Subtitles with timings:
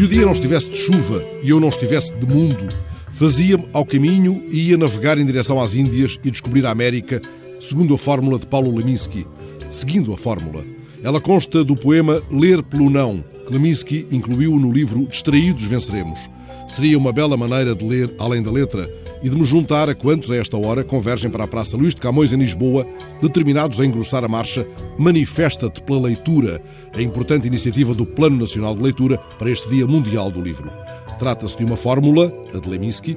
[0.00, 2.68] não estivesse de chuva e eu não estivesse de mundo,
[3.12, 7.20] fazia-me ao caminho e ia navegar em direção às Índias e descobrir a América,
[7.58, 9.26] segundo a fórmula de Paulo Leminski.
[9.68, 10.64] Seguindo a fórmula.
[11.02, 16.28] Ela consta do poema Ler pelo Não, que Leminski incluiu no livro Distraídos Venceremos.
[16.66, 18.86] Seria uma bela maneira de ler além da letra
[19.22, 22.00] e de me juntar a quantos a esta hora convergem para a Praça Luís de
[22.02, 22.86] Camões em Lisboa,
[23.22, 24.68] determinados a engrossar a marcha
[24.98, 26.62] Manifesta-te pela Leitura,
[26.94, 30.70] a importante iniciativa do Plano Nacional de Leitura para este Dia Mundial do Livro.
[31.18, 33.16] Trata-se de uma fórmula, a de Leminski,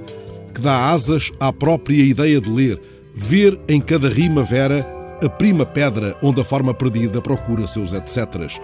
[0.55, 2.81] que dá asas à própria ideia de ler,
[3.13, 4.87] ver em cada rima vera
[5.23, 8.59] a prima pedra onde a forma perdida procura seus etcéteras.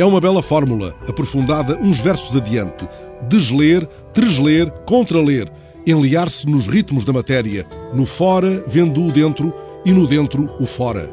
[0.00, 2.88] É uma bela fórmula, aprofundada uns versos adiante.
[3.28, 5.52] Desler, tresler, contraler,
[5.86, 9.52] enliar-se nos ritmos da matéria, no fora vendo o dentro
[9.84, 11.12] e no dentro o fora.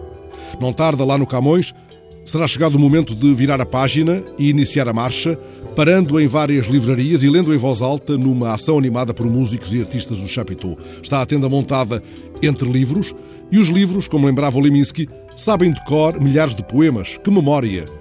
[0.61, 1.75] Não tarda lá no Camões,
[2.23, 5.37] será chegado o momento de virar a página e iniciar a marcha,
[5.75, 9.81] parando em várias livrarias e lendo em voz alta numa ação animada por músicos e
[9.81, 10.77] artistas do Chapitou.
[11.03, 12.01] Está a tenda montada
[12.41, 13.13] entre livros
[13.51, 17.17] e os livros, como lembrava o Leminski, sabem de cor milhares de poemas.
[17.21, 17.96] Que memória!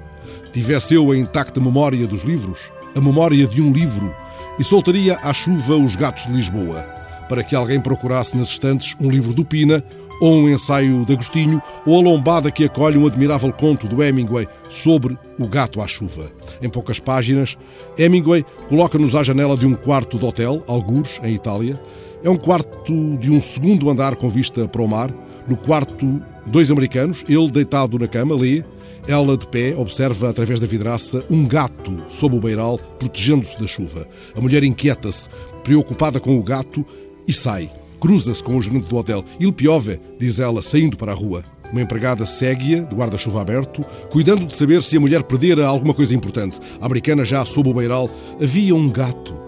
[0.56, 4.10] Tivesse eu a intacta memória dos livros, a memória de um livro,
[4.58, 6.80] e soltaria à chuva os gatos de Lisboa,
[7.28, 9.84] para que alguém procurasse nas estantes um livro do Pina,
[10.18, 14.48] ou um ensaio de Agostinho, ou a lombada que acolhe um admirável conto do Hemingway
[14.66, 16.32] sobre o gato à chuva.
[16.62, 17.58] Em poucas páginas,
[17.98, 21.78] Hemingway coloca-nos à janela de um quarto de hotel, algures, em Itália.
[22.24, 25.14] É um quarto de um segundo andar com vista para o mar.
[25.46, 28.64] No quarto, dois americanos, ele deitado na cama, lê,
[29.08, 34.06] ela, de pé, observa através da vidraça um gato sob o beiral, protegendo-se da chuva.
[34.34, 35.28] A mulher inquieta-se,
[35.62, 36.84] preocupada com o gato,
[37.26, 37.70] e sai.
[38.00, 39.24] Cruza-se com o gerente do hotel.
[39.40, 41.44] Il piove, diz ela, saindo para a rua.
[41.72, 46.14] Uma empregada segue-a, de guarda-chuva aberto, cuidando de saber se a mulher perdera alguma coisa
[46.14, 46.60] importante.
[46.80, 49.40] A americana, já sob o beiral, havia um gato.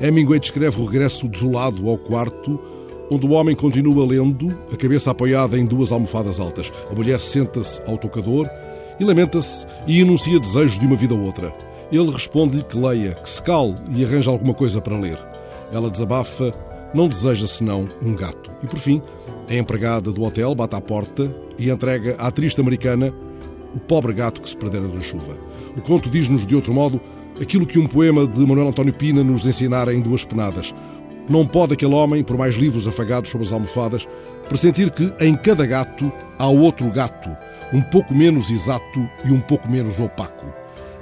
[0.00, 2.60] Hemingway descreve o regresso desolado ao quarto,
[3.10, 6.72] onde o homem continua lendo, a cabeça apoiada em duas almofadas altas.
[6.90, 8.48] A mulher senta-se ao tocador
[8.98, 11.54] e lamenta-se e enuncia desejos de uma vida ou outra.
[11.92, 15.18] Ele responde-lhe que leia, que se cale e arranja alguma coisa para ler.
[15.72, 16.52] Ela desabafa,
[16.94, 18.50] não deseja senão um gato.
[18.62, 19.00] E por fim,
[19.48, 23.12] a empregada do hotel bate à porta e entrega à triste americana
[23.74, 25.36] o pobre gato que se perdera na chuva.
[25.76, 27.00] O conto diz-nos, de outro modo,
[27.40, 30.74] aquilo que um poema de Manuel António Pina nos ensinara em duas penadas.
[31.28, 34.06] Não pode aquele homem, por mais livros afagados sobre as almofadas,
[34.48, 37.28] pressentir que em cada gato há outro gato,
[37.72, 40.46] um pouco menos exato e um pouco menos opaco.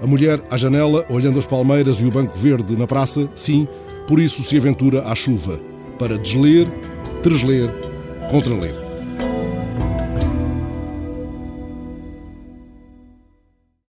[0.02, 3.68] A mulher à janela, olhando as palmeiras e o banco verde na praça, sim,
[4.06, 5.60] por isso se aventura à chuva,
[5.98, 6.66] para desler,
[7.22, 7.70] tresler,
[8.30, 8.83] contraler.